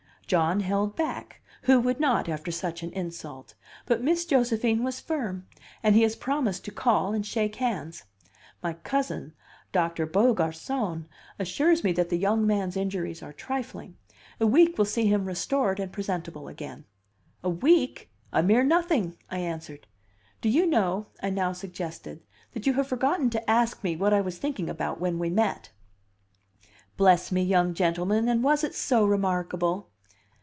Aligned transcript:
John 0.31 0.61
held 0.61 0.95
back 0.95 1.41
who 1.63 1.77
would 1.81 1.99
not, 1.99 2.29
after 2.29 2.51
such 2.51 2.83
an 2.83 2.93
insult? 2.93 3.53
but 3.85 4.01
Miss 4.01 4.23
Josephine 4.23 4.81
was 4.81 5.01
firm, 5.01 5.45
and 5.83 5.93
he 5.93 6.03
has 6.03 6.15
promised 6.15 6.63
to 6.63 6.71
call 6.71 7.11
and 7.11 7.25
shake 7.25 7.57
hands. 7.57 8.05
My 8.63 8.71
cousin, 8.71 9.33
Doctor 9.73 10.07
Beaugarcon, 10.07 11.07
assures 11.37 11.83
me 11.83 11.91
that 11.91 12.07
the 12.07 12.17
young 12.17 12.47
man's 12.47 12.77
injuries 12.77 13.21
are 13.21 13.33
trifling 13.33 13.97
a 14.39 14.47
week 14.47 14.77
will 14.77 14.85
see 14.85 15.05
him 15.05 15.25
restored 15.25 15.81
and 15.81 15.91
presentable 15.91 16.47
again." 16.47 16.85
"A 17.43 17.49
week? 17.49 18.09
A 18.31 18.41
mere 18.41 18.63
nothing!" 18.63 19.17
I 19.29 19.39
answered 19.39 19.85
"Do 20.39 20.47
you 20.47 20.65
know," 20.65 21.07
I 21.21 21.29
now 21.29 21.51
suggested, 21.51 22.23
"that 22.53 22.65
you 22.65 22.75
have 22.75 22.87
forgotten 22.87 23.29
to 23.31 23.49
ask 23.49 23.83
me 23.83 23.97
what 23.97 24.13
I 24.13 24.21
was 24.21 24.37
thinking 24.37 24.69
about 24.69 24.97
when 24.97 25.19
we 25.19 25.29
met?" 25.29 25.71
"Bless 26.95 27.33
me, 27.33 27.43
young 27.43 27.73
gentleman! 27.73 28.29
and 28.29 28.41
was 28.41 28.63
it 28.63 28.73
so 28.73 29.03
remarkable?" 29.05 29.89